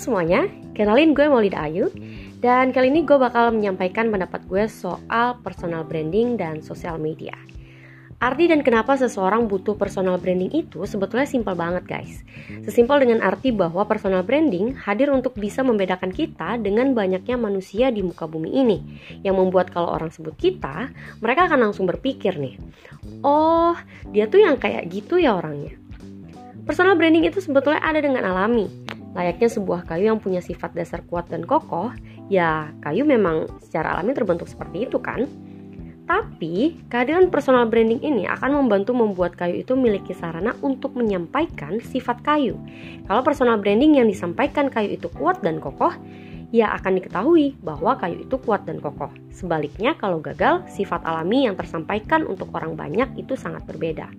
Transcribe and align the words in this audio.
semuanya, 0.00 0.48
kenalin 0.72 1.12
gue 1.12 1.28
Maulida 1.28 1.60
Ayu 1.60 1.92
Dan 2.40 2.72
kali 2.72 2.88
ini 2.88 3.04
gue 3.04 3.20
bakal 3.20 3.52
menyampaikan 3.52 4.08
pendapat 4.08 4.40
gue 4.48 4.64
soal 4.64 5.36
personal 5.44 5.84
branding 5.84 6.40
dan 6.40 6.64
sosial 6.64 6.96
media 6.96 7.36
Arti 8.20 8.52
dan 8.52 8.60
kenapa 8.60 9.00
seseorang 9.00 9.48
butuh 9.48 9.80
personal 9.80 10.20
branding 10.20 10.52
itu 10.52 10.84
sebetulnya 10.84 11.24
simpel 11.24 11.56
banget 11.56 11.88
guys. 11.88 12.20
Sesimpel 12.68 13.00
dengan 13.00 13.24
arti 13.24 13.48
bahwa 13.48 13.88
personal 13.88 14.20
branding 14.28 14.76
hadir 14.76 15.08
untuk 15.08 15.32
bisa 15.40 15.64
membedakan 15.64 16.12
kita 16.12 16.60
dengan 16.60 16.92
banyaknya 16.92 17.40
manusia 17.40 17.88
di 17.88 18.04
muka 18.04 18.28
bumi 18.28 18.60
ini. 18.60 18.78
Yang 19.24 19.40
membuat 19.40 19.72
kalau 19.72 19.96
orang 19.96 20.12
sebut 20.12 20.36
kita, 20.36 20.92
mereka 21.24 21.48
akan 21.48 21.72
langsung 21.72 21.88
berpikir 21.88 22.36
nih, 22.36 22.60
oh 23.24 23.72
dia 24.12 24.28
tuh 24.28 24.44
yang 24.44 24.60
kayak 24.60 24.92
gitu 24.92 25.16
ya 25.16 25.40
orangnya. 25.40 25.80
Personal 26.68 27.00
branding 27.00 27.24
itu 27.24 27.40
sebetulnya 27.40 27.80
ada 27.80 28.04
dengan 28.04 28.28
alami. 28.28 28.68
Layaknya 29.10 29.48
sebuah 29.50 29.90
kayu 29.90 30.10
yang 30.14 30.22
punya 30.22 30.38
sifat 30.38 30.70
dasar 30.74 31.02
kuat 31.06 31.26
dan 31.26 31.42
kokoh, 31.42 31.90
ya 32.30 32.70
kayu 32.78 33.02
memang 33.02 33.50
secara 33.58 33.98
alami 33.98 34.14
terbentuk 34.14 34.46
seperti 34.46 34.86
itu 34.86 35.02
kan? 35.02 35.26
Tapi, 36.10 36.74
kehadiran 36.90 37.30
personal 37.30 37.70
branding 37.70 38.02
ini 38.02 38.26
akan 38.26 38.58
membantu 38.58 38.90
membuat 38.90 39.38
kayu 39.38 39.62
itu 39.62 39.78
memiliki 39.78 40.10
sarana 40.10 40.58
untuk 40.58 40.98
menyampaikan 40.98 41.78
sifat 41.78 42.18
kayu. 42.26 42.58
Kalau 43.06 43.22
personal 43.22 43.62
branding 43.62 44.02
yang 44.02 44.10
disampaikan 44.10 44.66
kayu 44.66 44.98
itu 44.98 45.06
kuat 45.14 45.38
dan 45.38 45.62
kokoh, 45.62 45.94
ya 46.50 46.74
akan 46.74 46.98
diketahui 46.98 47.54
bahwa 47.62 47.94
kayu 47.94 48.26
itu 48.26 48.36
kuat 48.42 48.66
dan 48.66 48.82
kokoh. 48.82 49.10
Sebaliknya, 49.30 49.94
kalau 49.94 50.18
gagal, 50.18 50.66
sifat 50.66 51.06
alami 51.06 51.46
yang 51.46 51.54
tersampaikan 51.54 52.26
untuk 52.26 52.50
orang 52.58 52.74
banyak 52.74 53.14
itu 53.14 53.38
sangat 53.38 53.62
berbeda. 53.70 54.10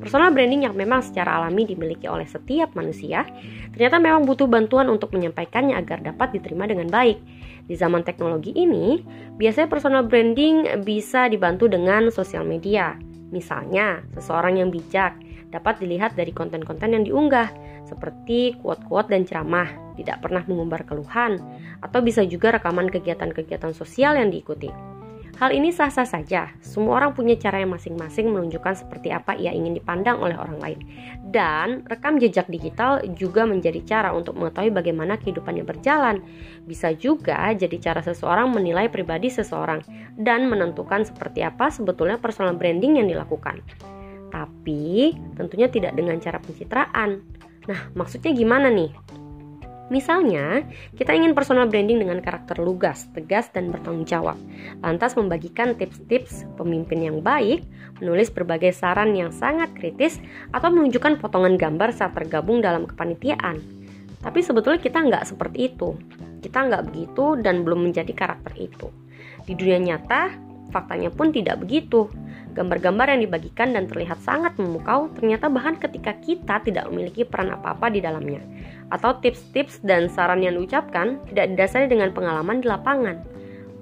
Personal 0.00 0.34
branding 0.34 0.66
yang 0.68 0.74
memang 0.76 1.00
secara 1.00 1.40
alami 1.40 1.64
dimiliki 1.64 2.06
oleh 2.10 2.26
setiap 2.28 2.72
manusia, 2.76 3.24
ternyata 3.72 3.96
memang 4.02 4.28
butuh 4.28 4.46
bantuan 4.46 4.90
untuk 4.90 5.14
menyampaikannya 5.14 5.74
agar 5.78 6.02
dapat 6.02 6.36
diterima 6.36 6.68
dengan 6.68 6.90
baik. 6.90 7.18
Di 7.64 7.74
zaman 7.74 8.04
teknologi 8.04 8.52
ini, 8.52 9.00
biasanya 9.40 9.68
personal 9.72 10.04
branding 10.04 10.84
bisa 10.84 11.32
dibantu 11.32 11.70
dengan 11.70 12.12
sosial 12.12 12.44
media. 12.44 12.98
Misalnya, 13.32 14.04
seseorang 14.14 14.60
yang 14.60 14.68
bijak 14.68 15.16
dapat 15.48 15.78
dilihat 15.80 16.18
dari 16.18 16.34
konten-konten 16.34 16.92
yang 16.92 17.06
diunggah, 17.06 17.48
seperti 17.86 18.58
quote-quote 18.58 19.10
dan 19.10 19.22
ceramah, 19.22 19.70
tidak 19.94 20.20
pernah 20.20 20.42
mengumbar 20.44 20.82
keluhan, 20.82 21.38
atau 21.78 22.02
bisa 22.02 22.26
juga 22.26 22.58
rekaman 22.58 22.90
kegiatan-kegiatan 22.90 23.70
sosial 23.70 24.18
yang 24.18 24.34
diikuti. 24.34 24.93
Hal 25.34 25.50
ini 25.50 25.74
sah-sah 25.74 26.06
saja. 26.06 26.54
Semua 26.62 27.02
orang 27.02 27.10
punya 27.10 27.34
cara 27.34 27.58
yang 27.58 27.74
masing-masing 27.74 28.30
menunjukkan 28.30 28.86
seperti 28.86 29.10
apa 29.10 29.34
ia 29.34 29.50
ingin 29.50 29.74
dipandang 29.74 30.22
oleh 30.22 30.38
orang 30.38 30.62
lain. 30.62 30.78
Dan 31.26 31.82
rekam 31.90 32.22
jejak 32.22 32.46
digital 32.46 33.02
juga 33.18 33.42
menjadi 33.42 33.82
cara 33.82 34.14
untuk 34.14 34.38
mengetahui 34.38 34.70
bagaimana 34.70 35.18
kehidupannya 35.18 35.66
berjalan. 35.66 36.22
Bisa 36.62 36.94
juga 36.94 37.50
jadi 37.50 37.74
cara 37.82 37.98
seseorang 38.06 38.46
menilai 38.54 38.86
pribadi 38.86 39.26
seseorang 39.26 39.82
dan 40.14 40.46
menentukan 40.46 41.02
seperti 41.02 41.42
apa 41.42 41.66
sebetulnya 41.66 42.22
personal 42.22 42.54
branding 42.54 43.02
yang 43.02 43.10
dilakukan. 43.10 43.58
Tapi 44.30 45.18
tentunya 45.34 45.66
tidak 45.66 45.98
dengan 45.98 46.14
cara 46.22 46.38
pencitraan. 46.38 47.26
Nah, 47.66 47.90
maksudnya 47.98 48.30
gimana 48.30 48.70
nih? 48.70 49.03
Misalnya, 49.94 50.66
kita 50.98 51.14
ingin 51.14 51.38
personal 51.38 51.70
branding 51.70 52.02
dengan 52.02 52.18
karakter 52.18 52.58
lugas, 52.58 53.06
tegas, 53.14 53.46
dan 53.54 53.70
bertanggung 53.70 54.02
jawab. 54.02 54.34
Lantas 54.82 55.14
membagikan 55.14 55.78
tips-tips 55.78 56.42
pemimpin 56.58 56.98
yang 56.98 57.22
baik, 57.22 57.62
menulis 58.02 58.26
berbagai 58.34 58.74
saran 58.74 59.14
yang 59.14 59.30
sangat 59.30 59.70
kritis, 59.78 60.18
atau 60.50 60.74
menunjukkan 60.74 61.22
potongan 61.22 61.54
gambar 61.54 61.94
saat 61.94 62.10
tergabung 62.18 62.58
dalam 62.58 62.90
kepanitiaan. 62.90 63.62
Tapi 64.18 64.42
sebetulnya 64.42 64.82
kita 64.82 64.98
nggak 64.98 65.30
seperti 65.30 65.70
itu. 65.70 65.94
Kita 66.42 66.66
nggak 66.66 66.90
begitu 66.90 67.38
dan 67.38 67.62
belum 67.62 67.86
menjadi 67.86 68.10
karakter 68.10 68.50
itu. 68.58 68.90
Di 69.46 69.54
dunia 69.54 69.78
nyata, 69.78 70.34
faktanya 70.74 71.14
pun 71.14 71.30
tidak 71.30 71.62
begitu. 71.62 72.10
Gambar-gambar 72.50 73.14
yang 73.14 73.30
dibagikan 73.30 73.78
dan 73.78 73.86
terlihat 73.86 74.18
sangat 74.26 74.58
memukau 74.58 75.06
ternyata 75.14 75.46
bahkan 75.46 75.78
ketika 75.78 76.18
kita 76.18 76.58
tidak 76.66 76.90
memiliki 76.90 77.22
peran 77.22 77.54
apa-apa 77.54 77.94
di 77.94 78.02
dalamnya. 78.02 78.42
Atau 78.92 79.20
tips-tips 79.20 79.80
dan 79.80 80.12
saran 80.12 80.44
yang 80.44 80.56
diucapkan 80.56 81.20
tidak 81.32 81.54
didasari 81.54 81.86
dengan 81.88 82.12
pengalaman 82.12 82.60
di 82.60 82.66
lapangan. 82.68 83.16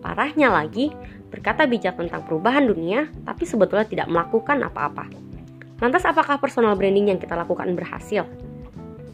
Parahnya 0.03 0.51
lagi, 0.51 0.91
berkata 1.31 1.65
bijak 1.67 1.97
tentang 1.97 2.27
perubahan 2.27 2.67
dunia, 2.67 3.09
tapi 3.25 3.47
sebetulnya 3.47 3.87
tidak 3.87 4.07
melakukan 4.11 4.63
apa-apa. 4.67 5.07
Lantas 5.83 6.07
apakah 6.07 6.39
personal 6.39 6.79
branding 6.79 7.11
yang 7.11 7.19
kita 7.19 7.35
lakukan 7.35 7.75
berhasil? 7.75 8.27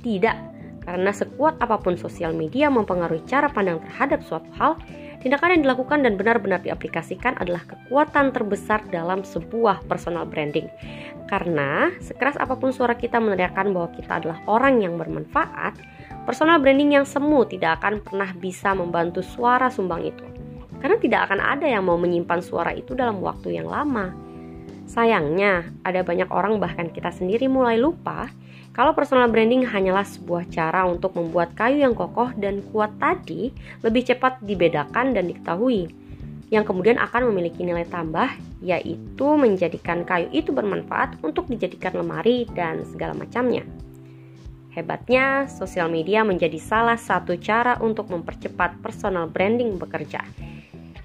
Tidak, 0.04 0.36
karena 0.88 1.12
sekuat 1.12 1.60
apa 1.60 1.76
pun 1.80 2.00
sosial 2.00 2.32
media 2.32 2.72
mempengaruhi 2.72 3.24
cara 3.28 3.52
pandang 3.52 3.80
terhadap 3.84 4.24
suatu 4.24 4.48
hal, 4.56 4.80
Tindakan 5.18 5.58
yang 5.58 5.62
dilakukan 5.66 6.06
dan 6.06 6.14
benar-benar 6.14 6.62
diaplikasikan 6.62 7.34
adalah 7.42 7.66
kekuatan 7.66 8.30
terbesar 8.30 8.86
dalam 8.94 9.26
sebuah 9.26 9.82
personal 9.90 10.22
branding. 10.22 10.70
Karena 11.26 11.90
sekeras 11.98 12.38
apa 12.38 12.54
pun 12.54 12.70
suara 12.70 12.94
kita 12.94 13.18
meneriakkan 13.18 13.74
bahwa 13.74 13.90
kita 13.98 14.22
adalah 14.22 14.38
orang 14.46 14.78
yang 14.78 14.94
bermanfaat, 14.94 15.74
personal 16.22 16.62
branding 16.62 17.02
yang 17.02 17.06
semu 17.06 17.42
tidak 17.50 17.82
akan 17.82 17.98
pernah 17.98 18.30
bisa 18.38 18.70
membantu 18.78 19.26
suara 19.26 19.66
sumbang 19.66 20.06
itu. 20.06 20.22
Karena 20.78 20.94
tidak 21.02 21.20
akan 21.26 21.42
ada 21.42 21.66
yang 21.66 21.82
mau 21.82 21.98
menyimpan 21.98 22.38
suara 22.38 22.70
itu 22.70 22.94
dalam 22.94 23.18
waktu 23.18 23.58
yang 23.58 23.66
lama. 23.66 24.27
Sayangnya, 24.88 25.68
ada 25.84 26.00
banyak 26.00 26.32
orang 26.32 26.56
bahkan 26.56 26.88
kita 26.88 27.12
sendiri 27.12 27.44
mulai 27.44 27.76
lupa 27.76 28.32
kalau 28.72 28.96
personal 28.96 29.28
branding 29.28 29.68
hanyalah 29.68 30.06
sebuah 30.06 30.48
cara 30.48 30.88
untuk 30.88 31.12
membuat 31.12 31.52
kayu 31.52 31.84
yang 31.84 31.92
kokoh 31.92 32.32
dan 32.40 32.64
kuat 32.72 32.96
tadi 32.96 33.52
lebih 33.84 34.08
cepat 34.08 34.40
dibedakan 34.40 35.12
dan 35.12 35.28
diketahui, 35.28 35.92
yang 36.48 36.64
kemudian 36.64 36.96
akan 36.96 37.28
memiliki 37.28 37.68
nilai 37.68 37.84
tambah, 37.84 38.32
yaitu 38.64 39.28
menjadikan 39.36 40.08
kayu 40.08 40.32
itu 40.32 40.56
bermanfaat 40.56 41.20
untuk 41.20 41.50
dijadikan 41.52 42.00
lemari 42.00 42.48
dan 42.56 42.86
segala 42.88 43.12
macamnya. 43.12 43.68
Hebatnya, 44.72 45.50
sosial 45.50 45.92
media 45.92 46.22
menjadi 46.24 46.56
salah 46.56 46.96
satu 46.96 47.36
cara 47.36 47.76
untuk 47.82 48.08
mempercepat 48.08 48.78
personal 48.80 49.26
branding 49.28 49.76
bekerja 49.76 50.22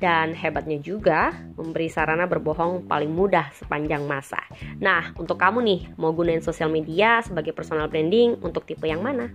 dan 0.04 0.36
hebatnya 0.36 0.84
juga 0.84 1.32
memberi 1.56 1.88
sarana 1.88 2.28
berbohong 2.28 2.92
paling 2.92 3.08
mudah 3.08 3.48
sepanjang 3.56 4.04
masa. 4.04 4.44
Nah, 4.84 5.16
untuk 5.16 5.40
kamu 5.40 5.64
nih, 5.64 5.82
mau 5.96 6.12
gunain 6.12 6.44
sosial 6.44 6.68
media 6.68 7.24
sebagai 7.24 7.56
personal 7.56 7.88
branding 7.88 8.36
untuk 8.44 8.68
tipe 8.68 8.84
yang 8.84 9.00
mana? 9.00 9.32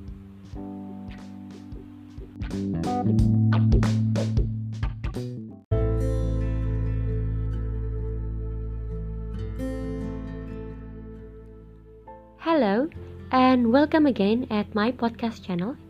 Hello, 12.44 12.92
and 13.32 13.72
welcome 13.72 14.04
again 14.04 14.44
at 14.52 14.68
my 14.76 14.92
podcast 14.92 15.40
channel. 15.40 15.80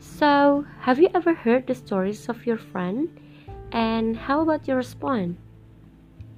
So, 0.00 0.64
have 0.88 0.96
you 0.96 1.12
ever 1.12 1.36
heard 1.36 1.68
the 1.68 1.76
stories 1.76 2.32
of 2.32 2.48
your 2.48 2.56
friend? 2.56 3.12
And 3.72 4.16
how 4.16 4.40
about 4.40 4.66
your 4.66 4.78
response? 4.78 5.38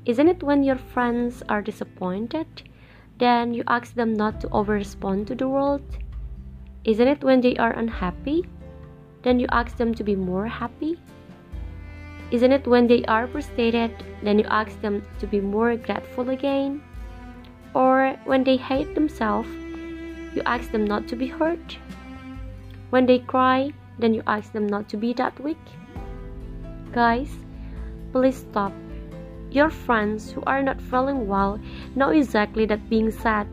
Isn't 0.04 0.28
it 0.28 0.42
when 0.42 0.64
your 0.64 0.76
friends 0.76 1.42
are 1.48 1.62
disappointed, 1.62 2.46
then 3.18 3.54
you 3.54 3.64
ask 3.66 3.94
them 3.94 4.12
not 4.12 4.40
to 4.40 4.50
over 4.50 4.74
respond 4.74 5.28
to 5.28 5.34
the 5.34 5.48
world? 5.48 5.82
Isn't 6.84 7.08
it 7.08 7.24
when 7.24 7.40
they 7.40 7.56
are 7.56 7.72
unhappy, 7.72 8.44
then 9.22 9.38
you 9.38 9.46
ask 9.50 9.76
them 9.76 9.94
to 9.94 10.04
be 10.04 10.16
more 10.16 10.46
happy? 10.46 10.98
Isn't 12.32 12.52
it 12.52 12.66
when 12.66 12.86
they 12.86 13.04
are 13.04 13.26
frustrated, 13.26 13.92
then 14.22 14.38
you 14.38 14.44
ask 14.50 14.80
them 14.80 15.06
to 15.20 15.26
be 15.26 15.40
more 15.40 15.76
grateful 15.76 16.28
again? 16.30 16.82
Or 17.74 18.16
when 18.24 18.44
they 18.44 18.56
hate 18.56 18.94
themselves, 18.94 19.48
you 20.34 20.42
ask 20.44 20.70
them 20.70 20.84
not 20.84 21.08
to 21.08 21.16
be 21.16 21.28
hurt? 21.28 21.78
When 22.90 23.06
they 23.06 23.20
cry, 23.20 23.72
then 23.98 24.12
you 24.12 24.22
ask 24.26 24.52
them 24.52 24.66
not 24.66 24.88
to 24.90 24.96
be 24.96 25.12
that 25.14 25.38
weak? 25.40 25.64
Guys, 26.92 27.30
please 28.12 28.36
stop. 28.36 28.70
Your 29.50 29.70
friends 29.70 30.30
who 30.30 30.42
are 30.46 30.62
not 30.62 30.78
feeling 30.78 31.26
well 31.26 31.58
know 31.94 32.10
exactly 32.10 32.66
that 32.66 32.90
being 32.90 33.10
sad, 33.10 33.48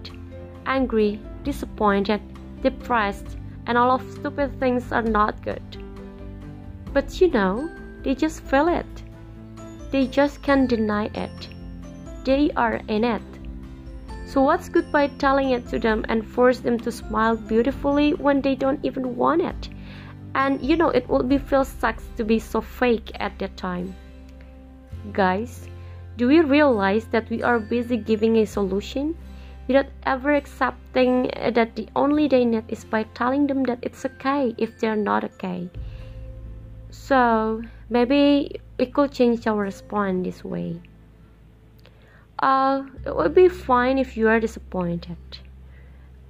angry, 0.65 1.21
disappointed, 1.45 2.19
depressed, 2.61 3.37
and 3.65 3.77
all 3.77 3.91
of 3.91 4.11
stupid 4.11 4.59
things 4.59 4.91
are 4.91 5.03
not 5.03 5.41
good. 5.41 5.63
But 6.91 7.21
you 7.21 7.29
know, 7.29 7.69
they 8.03 8.13
just 8.13 8.43
feel 8.43 8.67
it. 8.67 9.03
They 9.89 10.07
just 10.07 10.41
can't 10.41 10.69
deny 10.69 11.05
it. 11.13 11.47
They 12.25 12.51
are 12.57 12.81
in 12.89 13.05
it. 13.05 13.21
So, 14.25 14.41
what's 14.41 14.67
good 14.67 14.91
by 14.91 15.07
telling 15.07 15.51
it 15.51 15.65
to 15.69 15.79
them 15.79 16.03
and 16.09 16.27
force 16.27 16.59
them 16.59 16.77
to 16.79 16.91
smile 16.91 17.37
beautifully 17.37 18.15
when 18.15 18.41
they 18.41 18.55
don't 18.55 18.83
even 18.83 19.15
want 19.15 19.43
it? 19.43 19.69
And 20.35 20.61
you 20.61 20.75
know 20.75 20.89
it 20.89 21.07
will 21.09 21.23
be 21.23 21.37
feel 21.37 21.65
sucks 21.65 22.07
to 22.17 22.23
be 22.23 22.39
so 22.39 22.61
fake 22.61 23.11
at 23.19 23.37
that 23.39 23.55
time 23.57 23.95
guys 25.13 25.67
do 26.17 26.27
we 26.27 26.41
realize 26.41 27.05
that 27.05 27.29
we 27.29 27.41
are 27.41 27.59
busy 27.59 27.97
giving 27.97 28.37
a 28.37 28.45
solution 28.45 29.15
without 29.69 29.85
ever 30.03 30.33
accepting 30.33 31.29
that 31.53 31.75
the 31.75 31.87
only 31.95 32.27
they 32.27 32.43
need 32.43 32.65
is 32.67 32.83
by 32.83 33.03
telling 33.13 33.45
them 33.45 33.63
that 33.63 33.77
it's 33.83 34.03
okay 34.03 34.53
if 34.57 34.79
they're 34.79 34.95
not 34.95 35.23
okay. 35.23 35.69
So 36.89 37.61
maybe 37.87 38.59
we 38.79 38.87
could 38.87 39.11
change 39.11 39.45
our 39.45 39.61
response 39.61 40.25
this 40.25 40.43
way. 40.43 40.81
Uh, 42.39 42.83
it 43.05 43.15
would 43.15 43.35
be 43.35 43.47
fine 43.47 43.99
if 43.99 44.17
you 44.17 44.27
are 44.27 44.39
disappointed. 44.39 45.17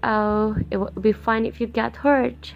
Oh, 0.03 0.57
it 0.69 0.75
would 0.75 1.01
be 1.01 1.13
fine 1.13 1.45
if 1.45 1.61
you 1.61 1.67
get 1.67 1.95
hurt. 1.95 2.53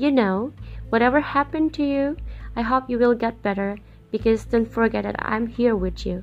You 0.00 0.10
know, 0.10 0.54
whatever 0.88 1.20
happened 1.20 1.74
to 1.74 1.84
you, 1.84 2.16
I 2.56 2.62
hope 2.62 2.88
you 2.88 2.98
will 2.98 3.12
get 3.12 3.42
better 3.42 3.76
because 4.10 4.46
don't 4.46 4.64
forget 4.64 5.04
that 5.04 5.16
I'm 5.18 5.46
here 5.46 5.76
with 5.76 6.06
you. 6.06 6.22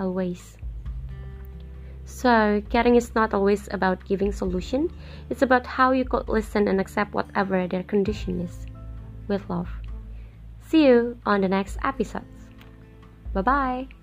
Always. 0.00 0.56
So, 2.06 2.62
caring 2.70 2.96
is 2.96 3.14
not 3.14 3.34
always 3.34 3.68
about 3.72 4.08
giving 4.08 4.32
solution. 4.32 4.88
It's 5.28 5.42
about 5.42 5.66
how 5.66 5.92
you 5.92 6.06
could 6.06 6.30
listen 6.30 6.66
and 6.66 6.80
accept 6.80 7.12
whatever 7.12 7.68
their 7.68 7.82
condition 7.82 8.40
is. 8.40 8.64
With 9.28 9.50
love. 9.50 9.68
See 10.64 10.86
you 10.86 11.18
on 11.26 11.42
the 11.42 11.48
next 11.48 11.76
episodes. 11.84 12.48
Bye 13.34 13.42
bye. 13.42 13.93